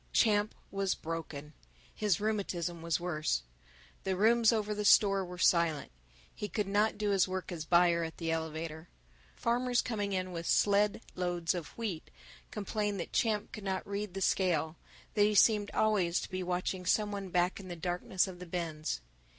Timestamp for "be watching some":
16.31-17.11